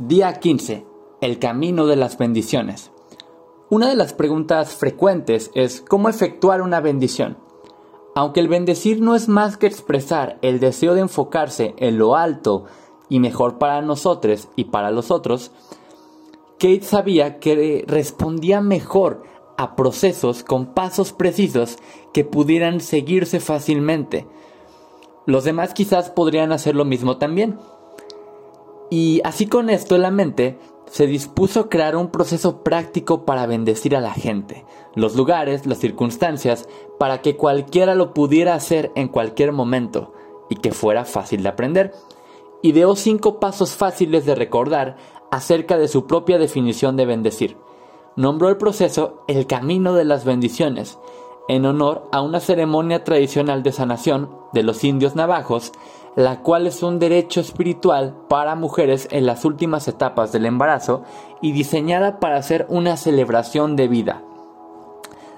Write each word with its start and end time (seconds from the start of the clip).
Día 0.00 0.34
15. 0.34 0.86
El 1.20 1.40
camino 1.40 1.88
de 1.88 1.96
las 1.96 2.18
bendiciones. 2.18 2.92
Una 3.68 3.88
de 3.88 3.96
las 3.96 4.12
preguntas 4.12 4.76
frecuentes 4.76 5.50
es 5.54 5.80
¿cómo 5.80 6.08
efectuar 6.08 6.62
una 6.62 6.80
bendición? 6.80 7.36
Aunque 8.14 8.38
el 8.38 8.46
bendecir 8.46 9.00
no 9.00 9.16
es 9.16 9.26
más 9.26 9.56
que 9.56 9.66
expresar 9.66 10.38
el 10.40 10.60
deseo 10.60 10.94
de 10.94 11.00
enfocarse 11.00 11.74
en 11.78 11.98
lo 11.98 12.14
alto 12.14 12.66
y 13.08 13.18
mejor 13.18 13.58
para 13.58 13.82
nosotros 13.82 14.46
y 14.54 14.66
para 14.66 14.92
los 14.92 15.10
otros, 15.10 15.50
Kate 16.60 16.82
sabía 16.82 17.40
que 17.40 17.84
respondía 17.88 18.60
mejor 18.60 19.24
a 19.56 19.74
procesos 19.74 20.44
con 20.44 20.74
pasos 20.74 21.12
precisos 21.12 21.76
que 22.12 22.24
pudieran 22.24 22.78
seguirse 22.78 23.40
fácilmente. 23.40 24.28
Los 25.26 25.42
demás 25.42 25.74
quizás 25.74 26.08
podrían 26.08 26.52
hacer 26.52 26.76
lo 26.76 26.84
mismo 26.84 27.18
también 27.18 27.58
y 28.90 29.20
así 29.24 29.46
con 29.46 29.70
esto 29.70 29.96
en 29.96 30.02
la 30.02 30.10
mente, 30.10 30.58
se 30.90 31.06
dispuso 31.06 31.68
crear 31.68 31.96
un 31.96 32.08
proceso 32.10 32.62
práctico 32.62 33.24
para 33.24 33.46
bendecir 33.46 33.94
a 33.94 34.00
la 34.00 34.12
gente, 34.12 34.64
los 34.94 35.14
lugares, 35.16 35.66
las 35.66 35.78
circunstancias, 35.78 36.68
para 36.98 37.20
que 37.20 37.36
cualquiera 37.36 37.94
lo 37.94 38.14
pudiera 38.14 38.54
hacer 38.54 38.90
en 38.94 39.08
cualquier 39.08 39.52
momento 39.52 40.14
y 40.48 40.56
que 40.56 40.72
fuera 40.72 41.04
fácil 41.04 41.42
de 41.42 41.50
aprender. 41.50 41.92
Ideó 42.62 42.96
cinco 42.96 43.38
pasos 43.38 43.76
fáciles 43.76 44.24
de 44.24 44.34
recordar 44.34 44.96
acerca 45.30 45.76
de 45.76 45.88
su 45.88 46.06
propia 46.06 46.38
definición 46.38 46.96
de 46.96 47.06
bendecir. 47.06 47.56
Nombró 48.16 48.48
el 48.48 48.56
proceso 48.56 49.22
el 49.28 49.46
camino 49.46 49.92
de 49.92 50.04
las 50.04 50.24
bendiciones, 50.24 50.98
en 51.48 51.66
honor 51.66 52.08
a 52.12 52.20
una 52.20 52.40
ceremonia 52.40 53.04
tradicional 53.04 53.62
de 53.62 53.72
sanación 53.72 54.30
de 54.52 54.62
los 54.62 54.84
indios 54.84 55.14
navajos 55.14 55.72
la 56.18 56.40
cual 56.40 56.66
es 56.66 56.82
un 56.82 56.98
derecho 56.98 57.40
espiritual 57.40 58.12
para 58.28 58.56
mujeres 58.56 59.06
en 59.12 59.24
las 59.24 59.44
últimas 59.44 59.86
etapas 59.86 60.32
del 60.32 60.46
embarazo 60.46 61.04
y 61.40 61.52
diseñada 61.52 62.18
para 62.18 62.42
ser 62.42 62.66
una 62.68 62.96
celebración 62.96 63.76
de 63.76 63.86
vida. 63.86 64.24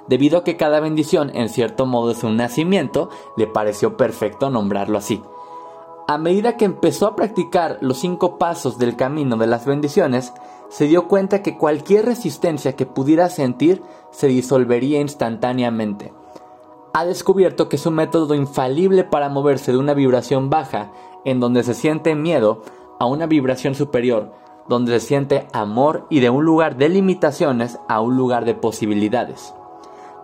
Debido 0.09 0.39
a 0.39 0.45
que 0.45 0.57
cada 0.57 0.81
bendición 0.81 1.33
en 1.35 1.51
cierto 1.51 1.85
modo 1.85 2.13
es 2.13 2.25
un 2.25 2.39
nacimiento, 2.39 3.11
le 3.37 3.47
pareció 3.47 3.99
perfecto 3.99 4.49
nombrarlo 4.49 4.97
así. 4.97 5.21
A 6.09 6.17
medida 6.17 6.57
que 6.57 6.65
empezó 6.65 7.09
a 7.09 7.15
practicar 7.15 7.77
los 7.83 7.99
cinco 7.99 8.39
pasos 8.39 8.79
del 8.79 8.97
camino 8.97 9.37
de 9.37 9.49
las 9.49 9.67
bendiciones, 9.67 10.33
se 10.71 10.87
dio 10.87 11.09
cuenta 11.09 11.43
que 11.43 11.59
cualquier 11.59 12.07
resistencia 12.07 12.75
que 12.75 12.87
pudiera 12.87 13.29
sentir 13.29 13.83
se 14.13 14.29
disolvería 14.29 14.99
instantáneamente 14.99 16.15
ha 16.93 17.05
descubierto 17.05 17.69
que 17.69 17.77
es 17.77 17.87
un 17.87 17.95
método 17.95 18.35
infalible 18.35 19.05
para 19.05 19.29
moverse 19.29 19.73
de 19.73 19.79
una 19.79 19.95
vibración 19.95 20.51
baja, 20.51 20.93
en 21.25 21.41
donde 21.41 21.63
se 21.63 21.75
siente 21.75 22.15
miedo, 22.15 22.63
a 22.99 23.07
una 23.07 23.27
vibración 23.27 23.75
superior, 23.75 24.33
donde 24.69 24.99
se 24.99 25.07
siente 25.07 25.49
amor 25.53 26.07
y 26.11 26.21
de 26.21 26.31
un 26.31 26.45
lugar 26.45 26.77
de 26.77 26.89
limitaciones 26.89 27.79
a 27.89 28.01
un 28.01 28.17
lugar 28.17 28.45
de 28.45 28.55
posibilidades. 28.55 29.55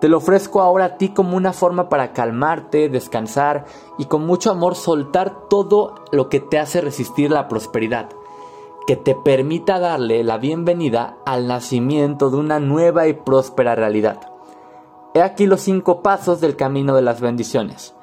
Te 0.01 0.09
lo 0.09 0.19
ofrezco 0.19 0.61
ahora 0.61 0.85
a 0.85 0.97
ti 0.99 1.09
como 1.09 1.37
una 1.37 1.55
forma 1.55 1.89
para 1.89 2.13
calmarte, 2.13 2.91
descansar 2.91 3.65
y 3.97 4.05
con 4.05 4.27
mucho 4.27 4.51
amor 4.51 4.75
soltar 4.75 5.49
todo 5.49 5.95
lo 6.13 6.29
que 6.29 6.41
te 6.41 6.59
hace 6.59 6.83
resistir 6.83 7.31
la 7.31 7.49
prosperidad, 7.49 8.11
que 8.87 8.97
te 8.97 9.15
permita 9.15 9.79
darle 9.79 10.23
la 10.23 10.37
bienvenida 10.37 11.17
al 11.25 11.47
nacimiento 11.47 12.29
de 12.29 12.37
una 12.37 12.61
nueva 12.61 13.09
y 13.09 13.15
próspera 13.15 13.75
realidad. 13.75 14.36
He 15.17 15.23
aquí 15.23 15.47
los 15.47 15.63
cinco 15.63 16.03
pasos 16.03 16.43
del 16.43 16.57
camino 16.57 16.95
de 16.95 17.01
las 17.01 17.23
bendiciones. 17.23 17.95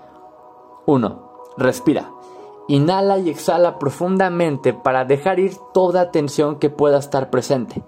1. 0.87 1.31
Respira. 1.57 2.09
Inhala 2.67 3.19
y 3.19 3.29
exhala 3.29 3.77
profundamente 3.77 4.73
para 4.73 5.05
dejar 5.05 5.39
ir 5.39 5.53
toda 5.75 6.09
tensión 6.09 6.57
que 6.57 6.71
pueda 6.71 6.97
estar 6.97 7.29
presente. 7.29 7.83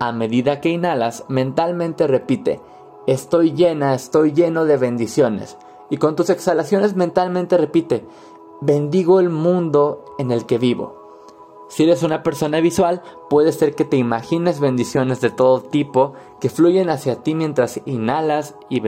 A 0.00 0.12
medida 0.12 0.62
que 0.62 0.70
inhalas, 0.70 1.26
mentalmente 1.28 2.06
repite, 2.06 2.62
estoy 3.06 3.52
llena, 3.52 3.92
estoy 3.92 4.32
lleno 4.32 4.64
de 4.64 4.78
bendiciones. 4.78 5.58
Y 5.90 5.98
con 5.98 6.16
tus 6.16 6.30
exhalaciones 6.30 6.96
mentalmente 6.96 7.58
repite, 7.58 8.06
bendigo 8.62 9.20
el 9.20 9.28
mundo 9.28 10.06
en 10.16 10.30
el 10.30 10.46
que 10.46 10.56
vivo. 10.56 11.03
Si 11.68 11.82
eres 11.82 12.02
una 12.02 12.22
persona 12.22 12.60
visual, 12.60 13.02
puede 13.30 13.52
ser 13.52 13.74
que 13.74 13.84
te 13.84 13.96
imagines 13.96 14.60
bendiciones 14.60 15.20
de 15.20 15.30
todo 15.30 15.62
tipo 15.62 16.12
que 16.40 16.50
fluyen 16.50 16.90
hacia 16.90 17.22
ti 17.22 17.34
mientras 17.34 17.80
inhalas 17.86 18.54
y, 18.68 18.80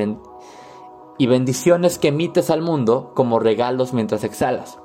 bendiciones 1.26 1.98
que 1.98 2.09
emites 2.09 2.50
al 2.50 2.60
mundo 2.60 3.12
como 3.15 3.38
regalos 3.38 3.94
mientras 3.94 4.25
exhalas. 4.25 4.78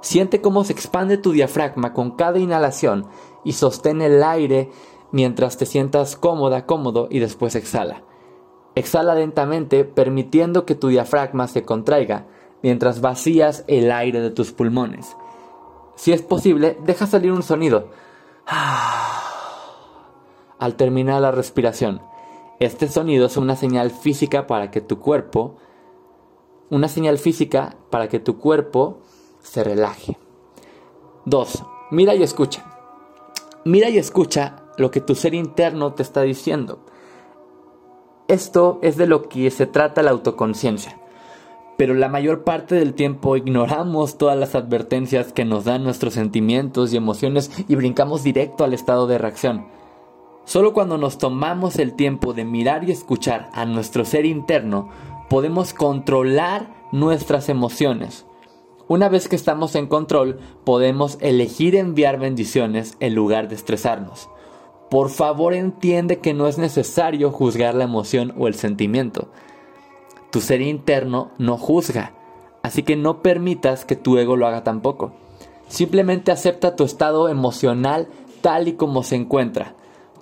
Siente 0.00 0.40
cómo 0.40 0.64
se 0.64 0.72
expande 0.72 1.18
tu 1.18 1.32
diafragma 1.32 1.92
con 1.92 2.12
cada 2.12 2.38
inhalación 2.38 3.06
y 3.44 3.52
sostén 3.52 4.02
el 4.02 4.22
aire 4.22 4.70
mientras 5.12 5.58
te 5.58 5.66
sientas 5.66 6.16
cómoda, 6.16 6.66
cómodo 6.66 7.06
y 7.10 7.20
después 7.20 7.54
exhala. 7.54 8.02
Exhala 8.74 9.14
lentamente 9.14 9.84
permitiendo 9.84 10.64
que 10.64 10.74
tu 10.74 10.88
diafragma 10.88 11.46
se 11.46 11.62
contraiga 11.62 12.26
mientras 12.62 13.00
vacías 13.00 13.64
el 13.68 13.92
aire 13.92 14.20
de 14.20 14.30
tus 14.30 14.52
pulmones. 14.52 15.14
Si 16.02 16.12
es 16.12 16.20
posible, 16.20 16.76
deja 16.84 17.06
salir 17.06 17.30
un 17.30 17.44
sonido. 17.44 17.90
Al 20.58 20.74
terminar 20.74 21.22
la 21.22 21.30
respiración. 21.30 22.02
Este 22.58 22.88
sonido 22.88 23.26
es 23.26 23.36
una 23.36 23.54
señal 23.54 23.92
física 23.92 24.48
para 24.48 24.72
que 24.72 24.80
tu 24.80 24.98
cuerpo, 24.98 25.58
una 26.70 26.88
señal 26.88 27.18
física 27.18 27.76
para 27.88 28.08
que 28.08 28.18
tu 28.18 28.38
cuerpo 28.38 28.98
se 29.44 29.62
relaje. 29.62 30.18
2. 31.26 31.62
Mira 31.92 32.16
y 32.16 32.24
escucha. 32.24 32.64
Mira 33.64 33.88
y 33.88 33.98
escucha 33.98 34.64
lo 34.78 34.90
que 34.90 35.00
tu 35.00 35.14
ser 35.14 35.34
interno 35.34 35.92
te 35.92 36.02
está 36.02 36.22
diciendo. 36.22 36.80
Esto 38.26 38.80
es 38.82 38.96
de 38.96 39.06
lo 39.06 39.28
que 39.28 39.48
se 39.52 39.66
trata 39.66 40.02
la 40.02 40.10
autoconciencia 40.10 41.00
pero 41.76 41.94
la 41.94 42.08
mayor 42.08 42.44
parte 42.44 42.74
del 42.74 42.94
tiempo 42.94 43.36
ignoramos 43.36 44.18
todas 44.18 44.38
las 44.38 44.54
advertencias 44.54 45.32
que 45.32 45.44
nos 45.44 45.64
dan 45.64 45.84
nuestros 45.84 46.14
sentimientos 46.14 46.92
y 46.92 46.96
emociones 46.96 47.50
y 47.68 47.74
brincamos 47.74 48.22
directo 48.22 48.64
al 48.64 48.74
estado 48.74 49.06
de 49.06 49.18
reacción. 49.18 49.66
Solo 50.44 50.72
cuando 50.72 50.98
nos 50.98 51.18
tomamos 51.18 51.78
el 51.78 51.94
tiempo 51.94 52.34
de 52.34 52.44
mirar 52.44 52.84
y 52.84 52.92
escuchar 52.92 53.48
a 53.52 53.64
nuestro 53.64 54.04
ser 54.04 54.26
interno, 54.26 54.90
podemos 55.28 55.72
controlar 55.72 56.74
nuestras 56.92 57.48
emociones. 57.48 58.26
Una 58.88 59.08
vez 59.08 59.28
que 59.28 59.36
estamos 59.36 59.74
en 59.76 59.86
control, 59.86 60.38
podemos 60.64 61.16
elegir 61.20 61.76
enviar 61.76 62.18
bendiciones 62.18 62.96
en 63.00 63.14
lugar 63.14 63.48
de 63.48 63.54
estresarnos. 63.54 64.28
Por 64.90 65.08
favor 65.08 65.54
entiende 65.54 66.18
que 66.18 66.34
no 66.34 66.48
es 66.48 66.58
necesario 66.58 67.30
juzgar 67.30 67.74
la 67.74 67.84
emoción 67.84 68.34
o 68.36 68.48
el 68.48 68.54
sentimiento. 68.54 69.30
Tu 70.32 70.40
ser 70.40 70.60
interno 70.62 71.30
no 71.38 71.56
juzga, 71.56 72.14
así 72.64 72.82
que 72.82 72.96
no 72.96 73.22
permitas 73.22 73.84
que 73.84 73.94
tu 73.94 74.18
ego 74.18 74.34
lo 74.34 74.48
haga 74.48 74.64
tampoco. 74.64 75.12
Simplemente 75.68 76.32
acepta 76.32 76.74
tu 76.74 76.82
estado 76.82 77.28
emocional 77.28 78.08
tal 78.40 78.66
y 78.66 78.72
como 78.72 79.04
se 79.04 79.14
encuentra. 79.14 79.76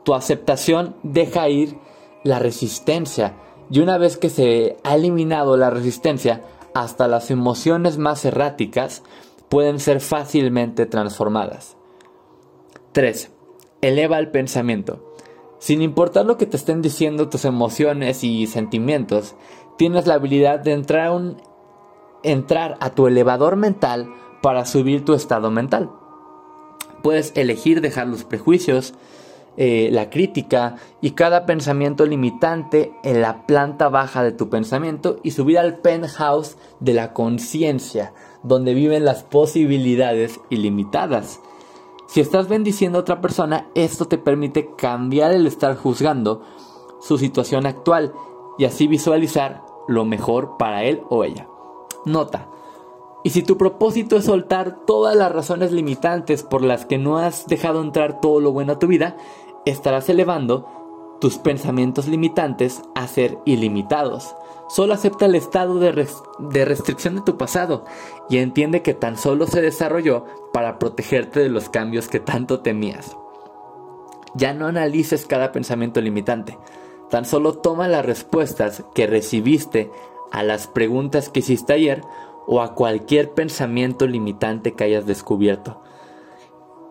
Tu 0.04 0.12
aceptación 0.12 0.97
deja 1.03 1.48
ir 1.48 1.78
la 2.25 2.38
resistencia 2.38 3.37
y 3.71 3.78
una 3.81 3.98
vez 3.98 4.16
que 4.16 4.31
se 4.31 4.76
ha 4.82 4.97
eliminado 4.97 5.56
la 5.56 5.71
resistencia, 5.71 6.42
hasta 6.75 7.09
las 7.09 7.31
emociones 7.31 7.98
más 7.98 8.25
erráticas 8.25 9.03
pueden 9.48 9.78
ser 9.78 10.00
fácilmente 10.00 10.87
transformadas. 10.87 11.77
3. 12.92 13.31
Eleva 13.81 14.19
el 14.19 14.31
pensamiento. 14.31 15.15
Sin 15.59 15.82
importar 15.82 16.25
lo 16.25 16.37
que 16.37 16.47
te 16.47 16.56
estén 16.56 16.81
diciendo 16.81 17.28
tus 17.28 17.44
emociones 17.44 18.25
y 18.25 18.47
sentimientos, 18.47 19.34
tienes 19.80 20.06
la 20.06 20.16
habilidad 20.16 20.60
de 20.60 20.72
entrar 22.22 22.76
a, 22.80 22.91
tu 22.91 23.06
elevador 23.06 23.56
mental 23.56 24.12
para 24.42 24.66
subir 24.66 25.06
tu 25.06 25.14
estado 25.14 25.50
mental. 25.50 25.91
Puedes 27.02 27.32
elegir 27.34 27.80
dejar 27.80 28.06
los 28.06 28.24
prejuicios, 28.24 28.92
eh, 29.56 29.88
la 29.91 30.10
crítica 30.10 30.77
y 31.00 31.12
cada 31.12 31.47
pensamiento 31.47 32.04
limitante 32.04 32.92
en 33.04 33.22
la 33.22 33.47
planta 33.47 33.88
baja 33.88 34.22
de 34.22 34.32
tu 34.32 34.50
pensamiento 34.50 35.16
y 35.22 35.30
subir 35.30 35.59
al 35.59 35.78
penthouse 35.78 36.59
de 36.80 36.92
la 36.92 37.15
conciencia, 37.15 38.12
donde 38.42 38.74
viven 38.74 39.06
las 39.06 39.22
posibilidades 39.22 40.41
ilimitadas. 40.50 41.41
Si 42.06 42.21
estás 42.21 42.50
bendiciendo 42.50 42.98
a 42.98 43.00
otra 43.00 43.22
persona, 43.22 43.71
esto 43.74 44.04
te 44.04 44.18
permite 44.18 44.74
cambiar 44.76 45.33
el 45.33 45.47
estar 45.47 45.74
juzgando 45.74 46.42
su 47.00 47.16
situación 47.16 47.65
actual 47.65 48.12
y 48.59 48.66
así 48.66 48.86
visualizar 48.86 49.70
lo 49.91 50.04
mejor 50.04 50.57
para 50.57 50.84
él 50.84 51.03
o 51.09 51.25
ella. 51.25 51.48
Nota. 52.07 52.48
Y 53.22 53.31
si 53.31 53.42
tu 53.42 53.59
propósito 53.59 54.16
es 54.16 54.25
soltar 54.25 54.87
todas 54.87 55.15
las 55.15 55.31
razones 55.31 55.72
limitantes 55.72 56.42
por 56.42 56.63
las 56.63 56.87
que 56.87 56.97
no 56.97 57.19
has 57.19 57.47
dejado 57.47 57.83
entrar 57.83 58.21
todo 58.21 58.41
lo 58.41 58.53
bueno 58.53 58.72
a 58.72 58.78
tu 58.78 58.87
vida, 58.87 59.16
estarás 59.66 60.09
elevando 60.09 60.66
tus 61.21 61.37
pensamientos 61.37 62.09
limitantes 62.09 62.83
a 62.95 63.07
ser 63.07 63.39
ilimitados. 63.45 64.34
Solo 64.69 64.95
acepta 64.95 65.27
el 65.27 65.34
estado 65.34 65.78
de, 65.78 65.93
restricción 66.65 67.16
de 67.16 67.22
tu 67.22 67.36
pasado 67.36 67.84
y 68.31 68.39
entiende 68.39 68.83
que 68.83 68.95
tan 68.95 69.19
solo 69.19 69.47
se 69.47 69.60
desarrolló 69.60 70.25
para 70.53 70.78
protegerte 70.78 71.41
de 71.41 71.48
los 71.48 71.69
cambios 71.69 72.09
que 72.09 72.21
tanto 72.21 72.60
temías. 72.60 73.16
Ya 74.34 74.54
no 74.54 74.66
analices 74.66 75.27
cada 75.27 75.51
pensamiento 75.53 76.01
limitante, 76.01 76.57
tan 77.10 77.24
solo 77.24 77.54
toma 77.54 77.89
las 77.89 78.07
respuestas 78.07 78.84
que 78.95 79.07
recibiste 79.07 79.91
a 80.30 80.42
las 80.42 80.66
preguntas 80.66 81.28
que 81.28 81.41
hiciste 81.41 81.72
ayer 81.72 82.03
o 82.47 82.60
a 82.60 82.74
cualquier 82.74 83.33
pensamiento 83.33 84.07
limitante 84.07 84.72
que 84.72 84.84
hayas 84.84 85.07
descubierto. 85.07 85.83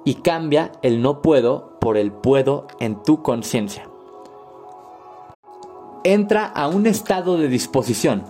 Y 0.05 0.15
cambia 0.15 0.71
el 0.81 1.01
no 1.01 1.21
puedo 1.21 1.79
por 1.79 1.97
el 1.97 2.11
puedo 2.11 2.67
en 2.79 3.01
tu 3.03 3.21
conciencia. 3.21 3.89
Entra 6.03 6.45
a 6.45 6.67
un 6.67 6.85
estado 6.87 7.37
de 7.37 7.47
disposición. 7.47 8.23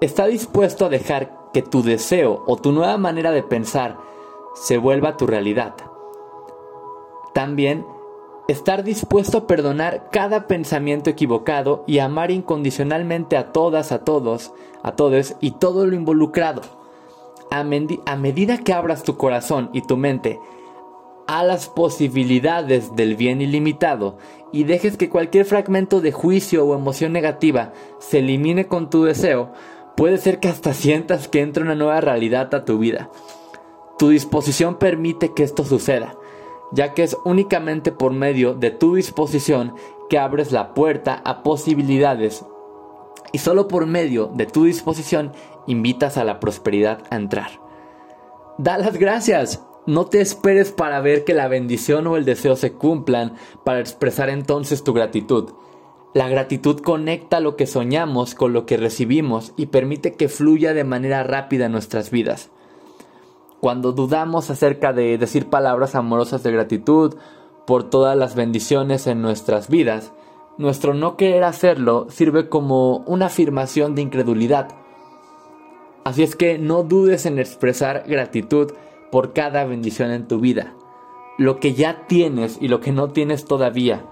Está 0.00 0.26
dispuesto 0.26 0.86
a 0.86 0.88
dejar 0.88 1.36
que 1.52 1.62
tu 1.62 1.82
deseo 1.82 2.44
o 2.46 2.56
tu 2.56 2.72
nueva 2.72 2.98
manera 2.98 3.30
de 3.30 3.42
pensar 3.42 3.96
se 4.54 4.78
vuelva 4.78 5.16
tu 5.16 5.26
realidad. 5.26 5.74
También 7.34 7.86
estar 8.48 8.82
dispuesto 8.82 9.38
a 9.38 9.46
perdonar 9.46 10.08
cada 10.10 10.46
pensamiento 10.46 11.10
equivocado 11.10 11.84
y 11.86 11.98
amar 11.98 12.30
incondicionalmente 12.30 13.36
a 13.36 13.52
todas, 13.52 13.92
a 13.92 14.04
todos, 14.04 14.52
a 14.82 14.92
todos 14.92 15.36
y 15.40 15.52
todo 15.52 15.86
lo 15.86 15.94
involucrado. 15.94 16.62
A, 17.50 17.62
medida 17.62 18.58
que 18.58 18.72
abras 18.72 19.02
tu 19.02 19.16
corazón 19.16 19.70
y 19.72 19.82
tu 19.82 19.96
mente 19.96 20.40
a 21.26 21.44
las 21.44 21.68
posibilidades 21.68 22.96
del 22.96 23.16
bien 23.16 23.42
ilimitado 23.42 24.16
y 24.50 24.64
dejes 24.64 24.96
que 24.96 25.10
cualquier 25.10 25.44
fragmento 25.44 26.00
de 26.00 26.12
juicio 26.12 26.64
o 26.64 26.74
emoción 26.74 27.12
negativa 27.12 27.72
se 27.98 28.20
elimine 28.20 28.66
con 28.66 28.88
tu 28.88 29.04
deseo, 29.04 29.52
puede 29.94 30.16
ser 30.16 30.40
que 30.40 30.48
hasta 30.48 30.72
sientas 30.72 31.28
que 31.28 31.42
entra 31.42 31.64
una 31.64 31.74
nueva 31.74 32.00
realidad 32.00 32.54
a 32.54 32.64
tu 32.64 32.78
vida. 32.78 33.10
Tu 33.98 34.08
disposición 34.08 34.78
permite 34.78 35.34
que 35.34 35.42
esto 35.42 35.64
suceda 35.64 36.14
ya 36.72 36.94
que 36.94 37.02
es 37.02 37.16
únicamente 37.24 37.92
por 37.92 38.12
medio 38.12 38.54
de 38.54 38.70
tu 38.70 38.94
disposición 38.94 39.74
que 40.08 40.18
abres 40.18 40.52
la 40.52 40.74
puerta 40.74 41.20
a 41.24 41.42
posibilidades 41.42 42.44
y 43.32 43.38
solo 43.38 43.68
por 43.68 43.86
medio 43.86 44.30
de 44.34 44.46
tu 44.46 44.64
disposición 44.64 45.32
invitas 45.66 46.16
a 46.16 46.24
la 46.24 46.40
prosperidad 46.40 47.02
a 47.10 47.16
entrar. 47.16 47.50
Da 48.58 48.78
las 48.78 48.96
gracias. 48.96 49.62
No 49.86 50.06
te 50.06 50.20
esperes 50.20 50.70
para 50.70 51.00
ver 51.00 51.24
que 51.24 51.32
la 51.32 51.48
bendición 51.48 52.06
o 52.06 52.16
el 52.16 52.24
deseo 52.24 52.56
se 52.56 52.72
cumplan 52.72 53.34
para 53.64 53.80
expresar 53.80 54.28
entonces 54.28 54.84
tu 54.84 54.92
gratitud. 54.92 55.52
La 56.12 56.28
gratitud 56.28 56.80
conecta 56.80 57.40
lo 57.40 57.56
que 57.56 57.66
soñamos 57.66 58.34
con 58.34 58.52
lo 58.52 58.66
que 58.66 58.76
recibimos 58.76 59.52
y 59.56 59.66
permite 59.66 60.12
que 60.12 60.28
fluya 60.28 60.74
de 60.74 60.84
manera 60.84 61.22
rápida 61.22 61.66
en 61.66 61.72
nuestras 61.72 62.10
vidas. 62.10 62.50
Cuando 63.60 63.92
dudamos 63.92 64.50
acerca 64.50 64.92
de 64.92 65.18
decir 65.18 65.50
palabras 65.50 65.94
amorosas 65.94 66.42
de 66.42 66.52
gratitud 66.52 67.16
por 67.66 67.90
todas 67.90 68.16
las 68.16 68.36
bendiciones 68.36 69.06
en 69.06 69.20
nuestras 69.20 69.68
vidas, 69.68 70.12
nuestro 70.58 70.94
no 70.94 71.16
querer 71.16 71.44
hacerlo 71.44 72.06
sirve 72.08 72.48
como 72.48 72.98
una 72.98 73.26
afirmación 73.26 73.94
de 73.94 74.02
incredulidad. 74.02 74.68
Así 76.04 76.22
es 76.22 76.36
que 76.36 76.58
no 76.58 76.84
dudes 76.84 77.26
en 77.26 77.38
expresar 77.38 78.04
gratitud 78.06 78.72
por 79.10 79.32
cada 79.32 79.64
bendición 79.64 80.10
en 80.12 80.28
tu 80.28 80.38
vida. 80.38 80.74
Lo 81.36 81.58
que 81.58 81.74
ya 81.74 82.06
tienes 82.06 82.58
y 82.60 82.68
lo 82.68 82.80
que 82.80 82.92
no 82.92 83.10
tienes 83.10 83.44
todavía. 83.44 84.04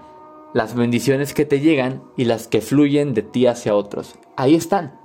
Las 0.53 0.75
bendiciones 0.75 1.33
que 1.33 1.45
te 1.45 1.59
llegan 1.59 2.03
y 2.15 2.25
las 2.25 2.47
que 2.47 2.61
fluyen 2.61 3.13
de 3.13 3.21
ti 3.21 3.47
hacia 3.47 3.75
otros. 3.75 4.15
Ahí 4.35 4.55
están. 4.55 4.99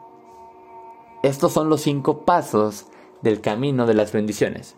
Estos 1.23 1.53
son 1.53 1.69
los 1.69 1.81
cinco 1.83 2.25
pasos 2.25 2.87
del 3.23 3.41
camino 3.41 3.87
de 3.87 3.95
las 3.95 4.13
bendiciones. 4.13 4.77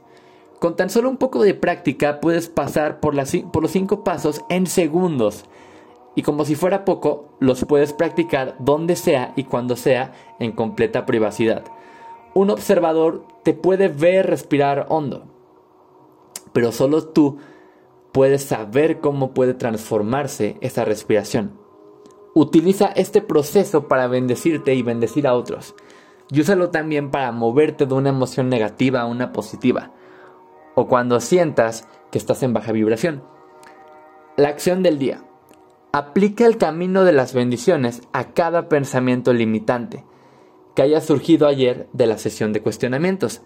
Con 0.60 0.76
tan 0.76 0.88
solo 0.88 1.10
un 1.10 1.16
poco 1.16 1.42
de 1.42 1.54
práctica 1.54 2.20
puedes 2.20 2.48
pasar 2.48 3.00
por, 3.00 3.14
por 3.50 3.62
los 3.62 3.70
cinco 3.70 4.04
pasos 4.04 4.42
en 4.48 4.66
segundos. 4.66 5.44
Y 6.14 6.22
como 6.22 6.44
si 6.44 6.54
fuera 6.54 6.84
poco, 6.84 7.30
los 7.40 7.64
puedes 7.64 7.92
practicar 7.92 8.56
donde 8.60 8.96
sea 8.96 9.32
y 9.36 9.44
cuando 9.44 9.76
sea 9.76 10.12
en 10.38 10.52
completa 10.52 11.06
privacidad. 11.06 11.64
Un 12.34 12.50
observador 12.50 13.26
te 13.42 13.52
puede 13.52 13.88
ver 13.88 14.26
respirar 14.26 14.86
hondo, 14.88 15.24
pero 16.52 16.72
solo 16.72 17.04
tú 17.04 17.38
puedes 18.12 18.44
saber 18.44 19.00
cómo 19.00 19.34
puede 19.34 19.54
transformarse 19.54 20.56
esa 20.60 20.84
respiración. 20.84 21.58
Utiliza 22.32 22.86
este 22.86 23.20
proceso 23.20 23.86
para 23.86 24.06
bendecirte 24.06 24.74
y 24.74 24.82
bendecir 24.82 25.26
a 25.26 25.34
otros 25.34 25.74
y 26.30 26.40
úsalo 26.40 26.70
también 26.70 27.10
para 27.10 27.32
moverte 27.32 27.86
de 27.86 27.94
una 27.94 28.10
emoción 28.10 28.48
negativa 28.48 29.00
a 29.00 29.06
una 29.06 29.32
positiva, 29.32 29.92
o 30.74 30.88
cuando 30.88 31.20
sientas 31.20 31.88
que 32.10 32.18
estás 32.18 32.42
en 32.42 32.52
baja 32.52 32.72
vibración. 32.72 33.22
La 34.36 34.48
acción 34.48 34.82
del 34.82 34.98
día. 34.98 35.22
Aplica 35.92 36.44
el 36.46 36.58
camino 36.58 37.04
de 37.04 37.12
las 37.12 37.34
bendiciones 37.34 38.02
a 38.12 38.32
cada 38.32 38.68
pensamiento 38.68 39.32
limitante 39.32 40.04
que 40.74 40.82
haya 40.82 41.00
surgido 41.00 41.46
ayer 41.46 41.88
de 41.92 42.08
la 42.08 42.18
sesión 42.18 42.52
de 42.52 42.60
cuestionamientos. 42.60 43.42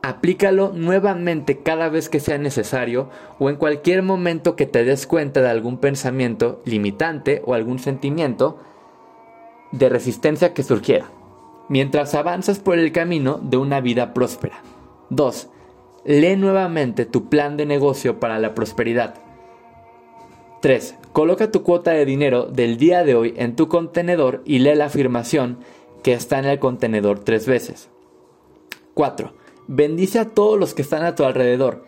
Aplícalo 0.00 0.72
nuevamente 0.74 1.58
cada 1.58 1.90
vez 1.90 2.08
que 2.08 2.20
sea 2.20 2.38
necesario 2.38 3.10
o 3.38 3.50
en 3.50 3.56
cualquier 3.56 4.02
momento 4.02 4.56
que 4.56 4.64
te 4.64 4.82
des 4.82 5.06
cuenta 5.06 5.42
de 5.42 5.50
algún 5.50 5.76
pensamiento 5.76 6.62
limitante 6.64 7.42
o 7.44 7.52
algún 7.52 7.78
sentimiento 7.78 8.56
de 9.72 9.90
resistencia 9.90 10.54
que 10.54 10.62
surgiera 10.62 11.10
mientras 11.70 12.16
avanzas 12.16 12.58
por 12.58 12.78
el 12.78 12.90
camino 12.90 13.38
de 13.42 13.56
una 13.56 13.80
vida 13.80 14.12
próspera. 14.12 14.62
2. 15.10 15.48
Lee 16.04 16.36
nuevamente 16.36 17.06
tu 17.06 17.28
plan 17.28 17.56
de 17.56 17.64
negocio 17.64 18.18
para 18.18 18.40
la 18.40 18.54
prosperidad. 18.54 19.14
3. 20.62 20.96
Coloca 21.12 21.52
tu 21.52 21.62
cuota 21.62 21.92
de 21.92 22.04
dinero 22.04 22.46
del 22.46 22.76
día 22.76 23.04
de 23.04 23.14
hoy 23.14 23.34
en 23.36 23.54
tu 23.54 23.68
contenedor 23.68 24.42
y 24.44 24.58
lee 24.58 24.74
la 24.74 24.86
afirmación 24.86 25.58
que 26.02 26.12
está 26.12 26.40
en 26.40 26.46
el 26.46 26.58
contenedor 26.58 27.20
tres 27.20 27.46
veces. 27.46 27.88
4. 28.94 29.32
Bendice 29.68 30.18
a 30.18 30.28
todos 30.28 30.58
los 30.58 30.74
que 30.74 30.82
están 30.82 31.04
a 31.04 31.14
tu 31.14 31.22
alrededor, 31.22 31.84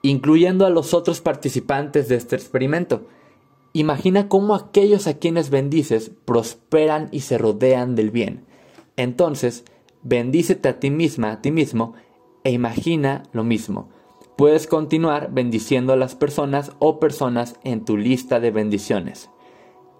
incluyendo 0.00 0.64
a 0.64 0.70
los 0.70 0.94
otros 0.94 1.20
participantes 1.20 2.08
de 2.08 2.16
este 2.16 2.36
experimento. 2.36 3.02
Imagina 3.74 4.28
cómo 4.28 4.54
aquellos 4.54 5.06
a 5.06 5.18
quienes 5.18 5.50
bendices 5.50 6.10
prosperan 6.24 7.08
y 7.12 7.20
se 7.20 7.36
rodean 7.36 7.94
del 7.96 8.10
bien. 8.10 8.45
Entonces, 8.96 9.64
bendícete 10.02 10.68
a 10.68 10.80
ti 10.80 10.90
misma, 10.90 11.32
a 11.32 11.42
ti 11.42 11.50
mismo, 11.50 11.94
e 12.44 12.52
imagina 12.52 13.24
lo 13.32 13.44
mismo. 13.44 13.88
Puedes 14.36 14.66
continuar 14.66 15.30
bendiciendo 15.32 15.92
a 15.92 15.96
las 15.96 16.14
personas 16.14 16.72
o 16.78 17.00
personas 17.00 17.58
en 17.64 17.84
tu 17.84 17.96
lista 17.96 18.38
de 18.38 18.50
bendiciones. 18.50 19.30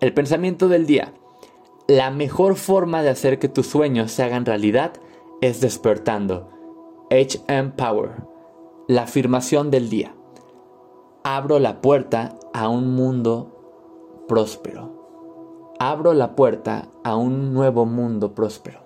El 0.01 0.13
pensamiento 0.13 0.69
del 0.69 0.87
día. 0.87 1.15
La 1.89 2.11
mejor 2.11 2.57
forma 2.57 3.03
de 3.03 3.11
hacer 3.11 3.39
que 3.39 3.49
tus 3.49 3.67
sueños 3.67 4.13
se 4.13 4.23
hagan 4.23 4.45
realidad 4.45 4.93
es 5.41 5.61
despertando. 5.61 6.51
HM 7.11 7.73
Power. 7.77 8.25
La 8.89 9.03
afirmación 9.03 9.71
del 9.71 9.89
día. 9.89 10.15
Abro 11.25 11.59
la 11.59 11.81
puerta 11.81 12.39
a 12.53 12.69
un 12.69 12.95
mundo 12.95 14.25
próspero. 14.29 15.75
Abro 15.79 16.13
la 16.13 16.37
puerta 16.37 16.89
a 17.05 17.17
un 17.17 17.55
nuevo 17.55 17.87
mundo 17.87 18.35
próspero. 18.35 18.86